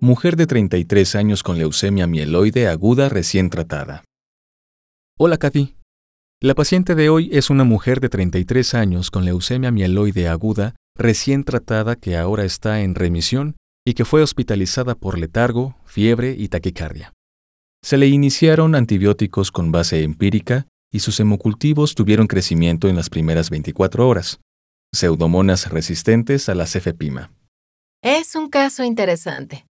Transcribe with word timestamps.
Mujer 0.00 0.36
de 0.36 0.46
33 0.46 1.16
años 1.16 1.42
con 1.42 1.58
leucemia 1.58 2.06
mieloide 2.06 2.68
aguda 2.68 3.08
recién 3.08 3.50
tratada. 3.50 4.04
Hola, 5.18 5.38
Kathy. 5.38 5.74
La 6.40 6.54
paciente 6.54 6.94
de 6.94 7.08
hoy 7.08 7.30
es 7.32 7.50
una 7.50 7.64
mujer 7.64 7.98
de 7.98 8.08
33 8.08 8.74
años 8.74 9.10
con 9.10 9.24
leucemia 9.24 9.72
mieloide 9.72 10.28
aguda 10.28 10.76
recién 10.96 11.42
tratada 11.42 11.96
que 11.96 12.16
ahora 12.16 12.44
está 12.44 12.82
en 12.82 12.94
remisión 12.94 13.56
y 13.84 13.94
que 13.94 14.04
fue 14.04 14.22
hospitalizada 14.22 14.94
por 14.94 15.18
letargo, 15.18 15.74
fiebre 15.84 16.36
y 16.38 16.46
taquicardia. 16.46 17.12
Se 17.82 17.96
le 17.96 18.06
iniciaron 18.06 18.76
antibióticos 18.76 19.50
con 19.50 19.72
base 19.72 20.04
empírica 20.04 20.68
y 20.92 21.00
sus 21.00 21.18
hemocultivos 21.18 21.96
tuvieron 21.96 22.28
crecimiento 22.28 22.88
en 22.88 22.94
las 22.94 23.10
primeras 23.10 23.50
24 23.50 24.08
horas. 24.08 24.38
Pseudomonas 24.94 25.68
resistentes 25.72 26.48
a 26.48 26.54
la 26.54 26.66
cefepima. 26.66 27.32
Es 28.00 28.36
un 28.36 28.48
caso 28.48 28.84
interesante. 28.84 29.67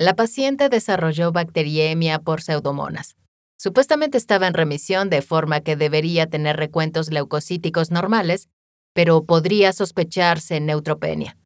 La 0.00 0.16
paciente 0.16 0.70
desarrolló 0.70 1.30
bacteriemia 1.30 2.20
por 2.20 2.40
pseudomonas. 2.40 3.16
Supuestamente 3.58 4.16
estaba 4.16 4.46
en 4.46 4.54
remisión 4.54 5.10
de 5.10 5.20
forma 5.20 5.60
que 5.60 5.76
debería 5.76 6.26
tener 6.26 6.56
recuentos 6.56 7.10
leucocíticos 7.10 7.90
normales, 7.90 8.48
pero 8.94 9.26
podría 9.26 9.74
sospecharse 9.74 10.58
neutropenia, 10.58 11.36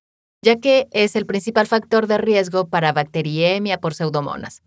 ya 0.40 0.60
que 0.60 0.86
es 0.92 1.16
el 1.16 1.26
principal 1.26 1.66
factor 1.66 2.06
de 2.06 2.16
riesgo 2.16 2.68
para 2.68 2.92
bacteriemia 2.92 3.80
por 3.80 3.92
pseudomonas. 3.92 4.62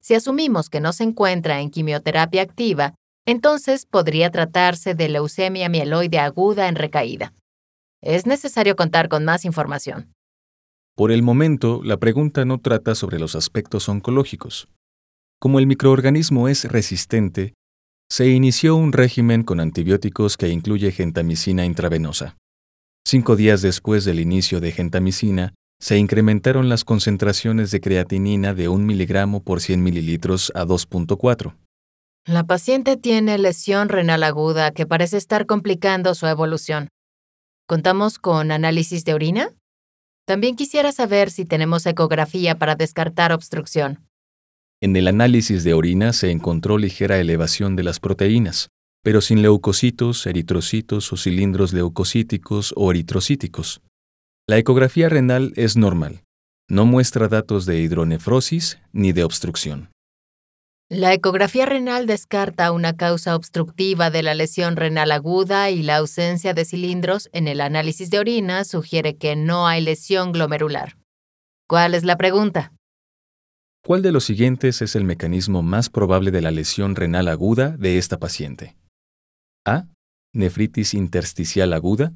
Si 0.00 0.14
asumimos 0.14 0.70
que 0.70 0.80
no 0.80 0.94
se 0.94 1.04
encuentra 1.04 1.60
en 1.60 1.68
quimioterapia 1.68 2.40
activa, 2.40 2.94
entonces 3.26 3.84
podría 3.84 4.30
tratarse 4.30 4.94
de 4.94 5.10
leucemia 5.10 5.68
mieloide 5.68 6.20
aguda 6.20 6.68
en 6.68 6.76
recaída. 6.76 7.34
Es 8.00 8.24
necesario 8.24 8.76
contar 8.76 9.10
con 9.10 9.26
más 9.26 9.44
información. 9.44 10.13
Por 10.96 11.10
el 11.10 11.22
momento, 11.22 11.80
la 11.82 11.96
pregunta 11.96 12.44
no 12.44 12.58
trata 12.58 12.94
sobre 12.94 13.18
los 13.18 13.34
aspectos 13.34 13.88
oncológicos. 13.88 14.68
Como 15.40 15.58
el 15.58 15.66
microorganismo 15.66 16.48
es 16.48 16.64
resistente, 16.66 17.54
se 18.08 18.28
inició 18.28 18.76
un 18.76 18.92
régimen 18.92 19.42
con 19.42 19.58
antibióticos 19.58 20.36
que 20.36 20.48
incluye 20.50 20.92
gentamicina 20.92 21.64
intravenosa. 21.64 22.36
Cinco 23.04 23.34
días 23.34 23.60
después 23.60 24.04
del 24.04 24.20
inicio 24.20 24.60
de 24.60 24.70
gentamicina, 24.70 25.52
se 25.80 25.98
incrementaron 25.98 26.68
las 26.68 26.84
concentraciones 26.84 27.72
de 27.72 27.80
creatinina 27.80 28.54
de 28.54 28.68
1 28.68 28.86
miligramo 28.86 29.42
por 29.42 29.60
100 29.60 29.82
mililitros 29.82 30.52
a 30.54 30.64
2.4. 30.64 31.56
La 32.26 32.44
paciente 32.44 32.96
tiene 32.96 33.36
lesión 33.36 33.88
renal 33.88 34.22
aguda 34.22 34.70
que 34.70 34.86
parece 34.86 35.16
estar 35.16 35.44
complicando 35.44 36.14
su 36.14 36.26
evolución. 36.26 36.88
¿Contamos 37.66 38.18
con 38.18 38.50
análisis 38.50 39.04
de 39.04 39.12
orina? 39.12 39.50
También 40.26 40.56
quisiera 40.56 40.90
saber 40.90 41.30
si 41.30 41.44
tenemos 41.44 41.84
ecografía 41.84 42.58
para 42.58 42.76
descartar 42.76 43.32
obstrucción. 43.32 44.08
En 44.80 44.96
el 44.96 45.08
análisis 45.08 45.64
de 45.64 45.74
orina 45.74 46.12
se 46.12 46.30
encontró 46.30 46.78
ligera 46.78 47.18
elevación 47.18 47.76
de 47.76 47.82
las 47.82 48.00
proteínas, 48.00 48.68
pero 49.02 49.20
sin 49.20 49.42
leucocitos, 49.42 50.26
eritrocitos 50.26 51.12
o 51.12 51.16
cilindros 51.16 51.72
leucocíticos 51.72 52.72
o 52.76 52.90
eritrocíticos. 52.90 53.82
La 54.46 54.58
ecografía 54.58 55.08
renal 55.08 55.52
es 55.56 55.76
normal. 55.76 56.22
No 56.68 56.86
muestra 56.86 57.28
datos 57.28 57.66
de 57.66 57.80
hidronefrosis 57.80 58.78
ni 58.92 59.12
de 59.12 59.24
obstrucción. 59.24 59.90
La 60.90 61.14
ecografía 61.14 61.64
renal 61.64 62.06
descarta 62.06 62.70
una 62.70 62.94
causa 62.94 63.34
obstructiva 63.34 64.10
de 64.10 64.22
la 64.22 64.34
lesión 64.34 64.76
renal 64.76 65.12
aguda 65.12 65.70
y 65.70 65.82
la 65.82 65.96
ausencia 65.96 66.52
de 66.52 66.66
cilindros 66.66 67.30
en 67.32 67.48
el 67.48 67.62
análisis 67.62 68.10
de 68.10 68.18
orina 68.18 68.64
sugiere 68.64 69.16
que 69.16 69.34
no 69.34 69.66
hay 69.66 69.80
lesión 69.80 70.32
glomerular. 70.32 70.98
¿Cuál 71.66 71.94
es 71.94 72.04
la 72.04 72.18
pregunta? 72.18 72.74
¿Cuál 73.82 74.02
de 74.02 74.12
los 74.12 74.24
siguientes 74.24 74.82
es 74.82 74.94
el 74.94 75.04
mecanismo 75.04 75.62
más 75.62 75.88
probable 75.88 76.30
de 76.30 76.42
la 76.42 76.50
lesión 76.50 76.96
renal 76.96 77.28
aguda 77.28 77.76
de 77.78 77.96
esta 77.96 78.18
paciente? 78.18 78.76
A. 79.66 79.86
Nefritis 80.34 80.92
intersticial 80.92 81.72
aguda. 81.72 82.12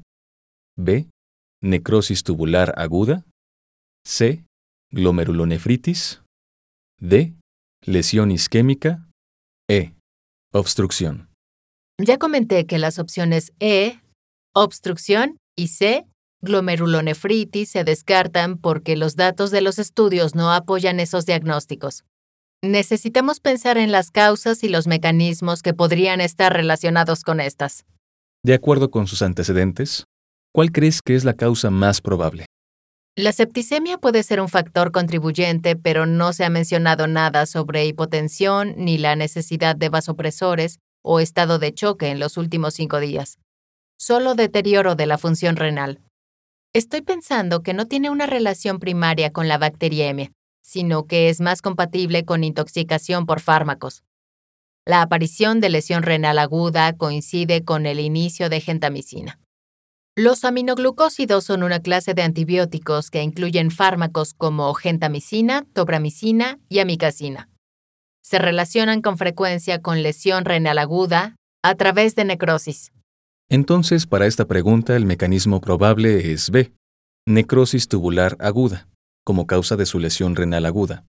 B. 0.77 1.09
Necrosis 1.61 2.23
tubular 2.23 2.73
aguda. 2.77 3.25
C. 4.05 4.45
Glomerulonefritis. 4.91 6.21
D 6.99 7.38
lesión 7.85 8.31
isquémica, 8.31 9.05
E, 9.69 9.93
obstrucción. 10.51 11.29
Ya 11.97 12.17
comenté 12.17 12.65
que 12.65 12.77
las 12.77 12.99
opciones 12.99 13.51
E, 13.59 13.99
obstrucción 14.53 15.37
y 15.55 15.67
C, 15.67 16.05
glomerulonefritis, 16.41 17.69
se 17.69 17.83
descartan 17.83 18.57
porque 18.57 18.95
los 18.95 19.15
datos 19.15 19.51
de 19.51 19.61
los 19.61 19.79
estudios 19.79 20.35
no 20.35 20.51
apoyan 20.51 20.99
esos 20.99 21.25
diagnósticos. 21.25 22.03
Necesitamos 22.61 23.39
pensar 23.39 23.77
en 23.77 23.91
las 23.91 24.11
causas 24.11 24.63
y 24.63 24.69
los 24.69 24.87
mecanismos 24.87 25.61
que 25.61 25.73
podrían 25.73 26.19
estar 26.19 26.51
relacionados 26.51 27.23
con 27.23 27.39
estas. 27.39 27.85
De 28.43 28.53
acuerdo 28.53 28.91
con 28.91 29.07
sus 29.07 29.21
antecedentes, 29.21 30.05
¿cuál 30.53 30.71
crees 30.71 31.01
que 31.01 31.15
es 31.15 31.23
la 31.23 31.33
causa 31.33 31.69
más 31.69 32.01
probable? 32.01 32.45
La 33.21 33.33
septicemia 33.33 33.97
puede 33.97 34.23
ser 34.23 34.39
un 34.39 34.47
factor 34.47 34.93
contribuyente, 34.93 35.75
pero 35.75 36.05
no 36.05 36.31
se 36.31 36.45
ha 36.45 36.49
mencionado 36.49 37.05
nada 37.05 37.45
sobre 37.45 37.85
hipotensión 37.85 38.75
ni 38.77 38.97
la 38.97 39.17
necesidad 39.17 39.75
de 39.75 39.89
vasopresores 39.89 40.79
o 41.03 41.19
estado 41.19 41.59
de 41.59 41.73
choque 41.73 42.11
en 42.11 42.19
los 42.21 42.37
últimos 42.37 42.75
cinco 42.75 43.01
días. 43.01 43.37
Solo 43.97 44.35
deterioro 44.35 44.95
de 44.95 45.05
la 45.05 45.17
función 45.17 45.57
renal. 45.57 45.99
Estoy 46.73 47.01
pensando 47.01 47.61
que 47.61 47.73
no 47.73 47.87
tiene 47.87 48.09
una 48.09 48.25
relación 48.25 48.79
primaria 48.79 49.33
con 49.33 49.49
la 49.49 49.57
bacteriemia, 49.57 50.31
sino 50.61 51.05
que 51.05 51.27
es 51.27 51.41
más 51.41 51.61
compatible 51.61 52.23
con 52.23 52.45
intoxicación 52.45 53.25
por 53.25 53.41
fármacos. 53.41 54.01
La 54.85 55.01
aparición 55.01 55.59
de 55.59 55.67
lesión 55.67 56.03
renal 56.03 56.39
aguda 56.39 56.95
coincide 56.95 57.65
con 57.65 57.85
el 57.85 57.99
inicio 57.99 58.47
de 58.47 58.61
gentamicina. 58.61 59.41
Los 60.21 60.43
aminoglucósidos 60.43 61.45
son 61.45 61.63
una 61.63 61.79
clase 61.79 62.13
de 62.13 62.23
antibióticos 62.23 63.09
que 63.09 63.23
incluyen 63.23 63.71
fármacos 63.71 64.33
como 64.33 64.73
gentamicina, 64.73 65.65
tobramicina 65.71 66.59
y 66.67 66.79
amicacina. 66.79 67.47
Se 68.21 68.37
relacionan 68.37 69.01
con 69.01 69.17
frecuencia 69.17 69.81
con 69.81 70.03
lesión 70.03 70.43
renal 70.43 70.77
aguda 70.77 71.37
a 71.63 71.75
través 71.75 72.15
de 72.15 72.25
necrosis. 72.25 72.91
Entonces, 73.47 74.07
para 74.07 74.27
esta 74.27 74.43
pregunta, 74.43 74.97
el 74.97 75.05
mecanismo 75.05 75.61
probable 75.61 76.33
es 76.33 76.49
B, 76.51 76.73
necrosis 77.25 77.87
tubular 77.87 78.35
aguda, 78.41 78.89
como 79.23 79.47
causa 79.47 79.77
de 79.77 79.85
su 79.85 79.99
lesión 79.99 80.35
renal 80.35 80.65
aguda. 80.65 81.05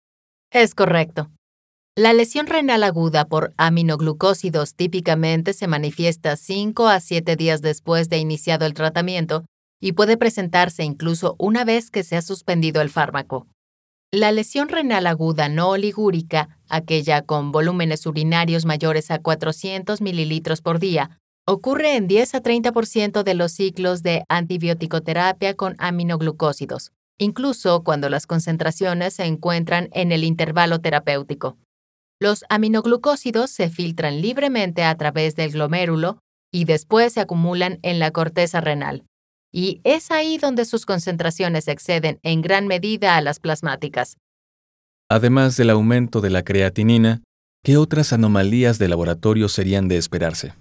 Es 0.52 0.74
correcto. 0.74 1.30
La 1.97 2.11
lesión 2.11 2.47
renal 2.47 2.83
aguda 2.83 3.23
por 3.23 3.53
aminoglucósidos 3.56 4.75
típicamente 4.75 5.53
se 5.53 5.66
manifiesta 5.66 6.35
5 6.35 6.89
a 6.89 7.00
7 7.00 7.38
días 7.38 7.61
después 7.61 8.09
de 8.09 8.17
iniciado 8.17 8.66
el 8.66 8.73
tratamiento 8.73 9.45
y 9.79 9.94
puede 9.94 10.17
presentarse 10.17 10.83
incluso 10.83 11.38
una 11.39 11.63
vez 11.63 11.91
que 11.91 12.03
se 12.03 12.17
ha 12.17 12.22
suspendido 12.22 12.81
el 12.81 12.89
fármaco. 12.89 13.47
La 14.11 14.33
lesión 14.33 14.67
renal 14.67 15.07
aguda 15.07 15.47
no 15.47 15.69
oligúrica, 15.69 16.59
aquella 16.67 17.21
con 17.21 17.53
volúmenes 17.53 18.06
urinarios 18.06 18.65
mayores 18.65 19.09
a 19.09 19.19
400 19.19 20.01
mililitros 20.01 20.62
por 20.62 20.80
día, 20.80 21.21
ocurre 21.48 21.95
en 21.95 22.09
10 22.09 22.36
a 22.36 22.44
30% 22.44 23.24
de 23.24 23.33
los 23.36 23.53
ciclos 23.53 24.03
de 24.03 24.25
antibioticoterapia 24.27 25.53
con 25.53 25.77
aminoglucósidos, 25.77 26.91
incluso 27.18 27.86
cuando 27.86 28.09
las 28.09 28.27
concentraciones 28.27 29.13
se 29.13 29.24
encuentran 29.24 29.88
en 29.94 30.12
el 30.12 30.25
intervalo 30.25 30.81
terapéutico. 30.81 31.56
Los 32.19 32.45
aminoglucósidos 32.50 33.51
se 33.51 33.69
filtran 33.69 34.21
libremente 34.21 34.83
a 34.83 34.95
través 34.95 35.35
del 35.35 35.51
glomérulo 35.51 36.19
y 36.51 36.65
después 36.65 37.13
se 37.13 37.19
acumulan 37.19 37.79
en 37.81 38.00
la 38.00 38.12
corteza 38.12 38.62
renal. 38.62 39.06
Y 39.51 39.81
es 39.83 40.12
ahí 40.12 40.38
donde 40.38 40.65
sus 40.65 40.85
concentraciones 40.85 41.67
exceden 41.67 42.19
en 42.23 42.41
gran 42.41 42.67
medida 42.67 43.17
a 43.17 43.21
las 43.21 43.39
plasmáticas. 43.39 44.17
Además 45.09 45.57
del 45.57 45.69
aumento 45.69 46.21
de 46.21 46.29
la 46.29 46.44
creatinina, 46.44 47.21
¿qué 47.63 47.77
otras 47.77 48.13
anomalías 48.13 48.79
de 48.79 48.88
laboratorio 48.88 49.50
serían 49.50 49.88
de 49.88 49.97
esperarse? 49.97 50.53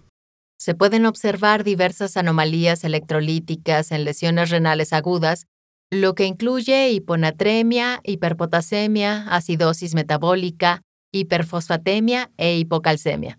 Se 0.59 0.75
pueden 0.75 1.07
observar 1.07 1.65
diversas 1.65 2.17
anomalías 2.17 2.85
electrolíticas 2.85 3.93
en 3.93 4.05
lesiones 4.05 4.51
renales 4.51 4.93
agudas 4.93 5.47
lo 5.91 6.15
que 6.15 6.25
incluye 6.27 6.91
hiponatremia, 6.91 8.01
hiperpotasemia, 8.03 9.29
acidosis 9.29 9.95
metabólica, 9.95 10.83
hiperfosfatemia 11.15 12.31
e 12.37 12.59
hipocalcemia. 12.59 13.39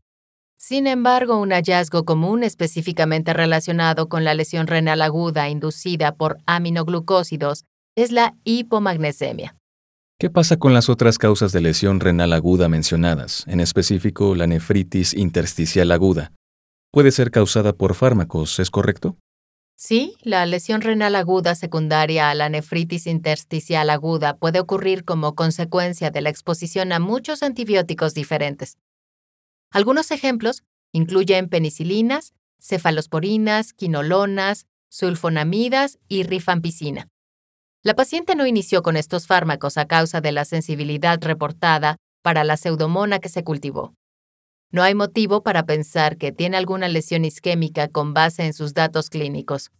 Sin 0.58 0.88
embargo, 0.88 1.38
un 1.38 1.52
hallazgo 1.52 2.06
común 2.06 2.42
específicamente 2.44 3.34
relacionado 3.34 4.08
con 4.08 4.24
la 4.24 4.34
lesión 4.34 4.68
renal 4.68 5.02
aguda 5.02 5.50
inducida 5.50 6.16
por 6.16 6.38
aminoglucósidos 6.46 7.66
es 7.96 8.12
la 8.12 8.36
hipomagnesemia. 8.46 9.56
¿Qué 10.18 10.30
pasa 10.30 10.58
con 10.58 10.74
las 10.74 10.88
otras 10.90 11.18
causas 11.18 11.52
de 11.52 11.60
lesión 11.60 12.00
renal 12.00 12.32
aguda 12.32 12.70
mencionadas, 12.70 13.44
en 13.48 13.60
específico 13.60 14.34
la 14.34 14.48
nefritis 14.48 15.14
intersticial 15.14 15.92
aguda? 15.92 16.32
Puede 16.92 17.12
ser 17.12 17.32
causada 17.32 17.74
por 17.74 17.94
fármacos, 17.94 18.58
¿es 18.60 18.72
correcto? 18.72 19.18
Sí, 19.78 20.16
la 20.22 20.46
lesión 20.46 20.82
renal 20.82 21.16
aguda 21.16 21.54
secundaria 21.54 22.30
a 22.30 22.36
la 22.36 22.48
nefritis 22.48 23.08
intersticial 23.08 23.90
aguda 23.90 24.38
puede 24.38 24.62
ocurrir 24.62 25.04
como 25.04 25.36
consecuencia 25.36 26.12
de 26.12 26.22
la 26.22 26.30
exposición 26.30 26.94
a 26.94 27.00
muchos 27.00 27.44
antibióticos 27.44 28.14
diferentes. 28.14 28.78
Algunos 29.72 30.12
ejemplos 30.12 30.64
incluyen 30.94 31.50
penicilinas, 31.50 32.34
cefalosporinas, 32.62 33.74
quinolonas, 33.74 34.66
sulfonamidas 34.90 36.00
y 36.08 36.24
rifampicina. 36.24 37.10
La 37.84 37.96
paciente 37.96 38.36
no 38.36 38.48
inició 38.48 38.82
con 38.82 38.96
estos 38.96 39.28
fármacos 39.28 39.78
a 39.78 39.86
causa 39.86 40.22
de 40.22 40.32
la 40.32 40.46
sensibilidad 40.46 41.22
reportada 41.22 41.98
para 42.22 42.46
la 42.46 42.56
pseudomona 42.56 43.20
que 43.20 43.30
se 43.30 43.44
cultivó. 43.44 43.94
No 44.72 44.84
hay 44.84 44.96
motivo 44.96 45.44
para 45.44 45.66
pensar 45.66 46.18
que 46.18 46.32
tiene 46.32 46.58
alguna 46.58 46.88
lesión 46.88 47.26
isquémica 47.26 47.88
con 47.88 48.14
base 48.14 48.46
en 48.46 48.54
sus 48.54 48.74
datos 48.74 49.10
clínicos. 49.10 49.72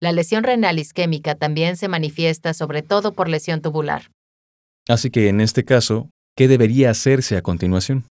La 0.00 0.12
lesión 0.12 0.44
renal 0.44 0.78
isquémica 0.78 1.34
también 1.34 1.76
se 1.76 1.88
manifiesta 1.88 2.54
sobre 2.54 2.82
todo 2.82 3.12
por 3.12 3.28
lesión 3.28 3.60
tubular. 3.60 4.10
Así 4.88 5.10
que 5.10 5.28
en 5.28 5.40
este 5.40 5.64
caso, 5.64 6.10
¿qué 6.36 6.48
debería 6.48 6.90
hacerse 6.90 7.36
a 7.36 7.42
continuación? 7.42 8.06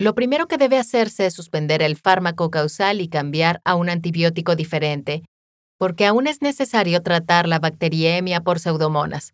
Lo 0.00 0.14
primero 0.14 0.48
que 0.48 0.58
debe 0.58 0.78
hacerse 0.78 1.26
es 1.26 1.34
suspender 1.34 1.80
el 1.80 1.96
fármaco 1.96 2.50
causal 2.50 3.00
y 3.00 3.08
cambiar 3.08 3.60
a 3.64 3.76
un 3.76 3.88
antibiótico 3.88 4.56
diferente, 4.56 5.22
porque 5.78 6.06
aún 6.06 6.26
es 6.26 6.42
necesario 6.42 7.02
tratar 7.02 7.46
la 7.46 7.60
bacteriemia 7.60 8.40
por 8.40 8.58
pseudomonas. 8.58 9.32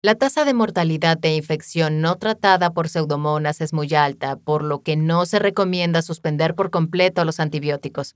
La 0.00 0.14
tasa 0.14 0.44
de 0.44 0.54
mortalidad 0.54 1.18
de 1.18 1.34
infección 1.34 2.00
no 2.00 2.14
tratada 2.14 2.72
por 2.72 2.88
pseudomonas 2.88 3.60
es 3.60 3.72
muy 3.72 3.92
alta, 3.94 4.36
por 4.36 4.62
lo 4.62 4.80
que 4.82 4.94
no 4.94 5.26
se 5.26 5.40
recomienda 5.40 6.02
suspender 6.02 6.54
por 6.54 6.70
completo 6.70 7.24
los 7.24 7.40
antibióticos. 7.40 8.14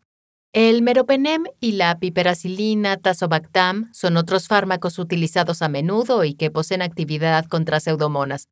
El 0.52 0.82
meropenem 0.82 1.43
y 1.58 1.73
la 1.73 1.99
piperacilina 1.99 2.99
tazobactam 2.99 3.90
son 3.93 4.17
otros 4.17 4.46
fármacos 4.46 5.00
utilizados 5.00 5.61
a 5.61 5.69
menudo 5.69 6.23
y 6.23 6.34
que 6.34 6.52
poseen 6.52 6.82
actividad 6.82 7.46
contra 7.46 7.81
pseudomonas, 7.81 8.46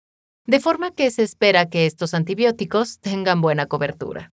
de 0.45 0.59
forma 0.59 0.91
que 0.91 1.13
se 1.13 1.23
espera 1.23 1.69
que 1.69 1.87
estos 1.87 2.15
antibióticos 2.15 2.99
tengan 2.99 3.41
buena 3.41 3.67
cobertura. 3.67 4.33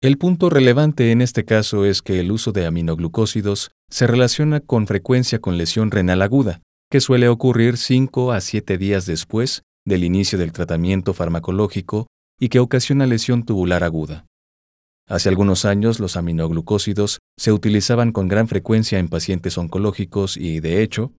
El 0.00 0.18
punto 0.18 0.50
relevante 0.50 1.12
en 1.12 1.22
este 1.22 1.44
caso 1.44 1.84
es 1.84 2.02
que 2.02 2.18
el 2.18 2.32
uso 2.32 2.50
de 2.50 2.66
aminoglucósidos 2.66 3.70
se 3.88 4.08
relaciona 4.08 4.58
con 4.58 4.88
frecuencia 4.88 5.40
con 5.40 5.56
lesión 5.56 5.92
renal 5.92 6.22
aguda, 6.22 6.62
que 6.90 7.00
suele 7.00 7.28
ocurrir 7.28 7.76
5 7.76 8.32
a 8.32 8.40
7 8.40 8.78
días 8.78 9.04
después 9.04 9.62
del 9.84 10.04
inicio 10.04 10.38
del 10.38 10.52
tratamiento 10.52 11.12
farmacológico 11.12 12.06
y 12.40 12.48
que 12.48 12.60
ocasiona 12.60 13.06
lesión 13.06 13.44
tubular 13.44 13.84
aguda. 13.84 14.26
Hace 15.06 15.28
algunos 15.28 15.64
años 15.64 16.00
los 16.00 16.16
aminoglucósidos 16.16 17.18
se 17.38 17.52
utilizaban 17.52 18.12
con 18.12 18.28
gran 18.28 18.48
frecuencia 18.48 18.98
en 18.98 19.08
pacientes 19.08 19.56
oncológicos 19.56 20.36
y, 20.36 20.60
de 20.60 20.82
hecho, 20.82 21.12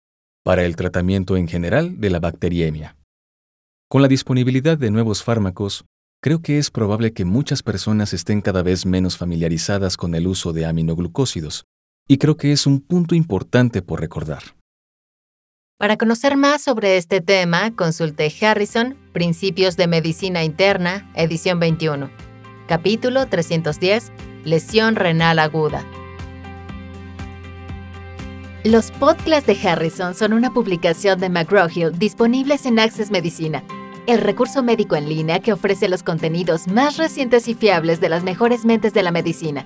para 0.44 0.64
el 0.64 0.76
tratamiento 0.76 1.38
en 1.38 1.48
general 1.48 2.00
de 2.00 2.10
la 2.10 2.20
bacteriemia. 2.20 2.96
Con 3.90 4.02
la 4.02 4.08
disponibilidad 4.08 4.78
de 4.78 4.92
nuevos 4.92 5.24
fármacos, 5.24 5.86
creo 6.22 6.42
que 6.42 6.60
es 6.60 6.70
probable 6.70 7.14
que 7.14 7.26
muchas 7.26 7.64
personas 7.64 8.14
estén 8.14 8.42
cada 8.42 8.62
vez 8.62 8.86
menos 8.86 9.18
familiarizadas 9.18 9.98
con 9.98 10.14
el 10.14 10.28
uso 10.28 10.54
de 10.54 10.66
aminoglucósidos, 10.66 11.66
y 12.08 12.18
creo 12.18 12.38
que 12.38 12.52
es 12.52 12.68
un 12.68 12.82
punto 12.82 13.16
importante 13.16 13.82
por 13.82 14.00
recordar. 14.00 14.59
Para 15.80 15.96
conocer 15.96 16.36
más 16.36 16.62
sobre 16.62 16.98
este 16.98 17.22
tema, 17.22 17.74
consulte 17.74 18.30
Harrison, 18.42 18.98
Principios 19.14 19.78
de 19.78 19.88
Medicina 19.88 20.44
Interna, 20.44 21.10
edición 21.16 21.58
21, 21.58 22.10
capítulo 22.68 23.28
310, 23.28 24.12
Lesión 24.44 24.98
renal 24.98 25.40
aguda. 25.40 25.86
Los 28.66 28.92
podcasts 28.92 29.48
de 29.48 29.58
Harrison 29.66 30.16
son 30.16 30.34
una 30.34 30.54
publicación 30.54 31.18
de 31.18 31.30
McGraw-Hill 31.30 31.98
disponibles 31.98 32.66
en 32.66 32.78
Access 32.78 33.10
Medicina 33.10 33.64
el 34.06 34.20
recurso 34.20 34.64
médico 34.64 34.98
en 34.98 35.08
línea 35.08 35.40
que 35.40 35.54
ofrece 35.54 35.88
los 35.88 36.04
contenidos 36.04 36.68
más 36.68 36.98
recientes 36.98 37.48
y 37.48 37.54
fiables 37.54 38.02
de 38.02 38.10
las 38.10 38.24
mejores 38.24 38.66
mentes 38.66 38.94
de 38.94 39.04
la 39.04 39.12
medicina. 39.12 39.66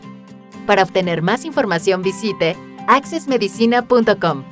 Para 0.68 0.84
obtener 0.84 1.24
más 1.24 1.44
información 1.44 2.04
visite 2.04 2.56
accessmedicina.com. 2.88 4.44